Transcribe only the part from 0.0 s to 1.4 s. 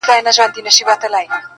ما دي څڼي تاوولای!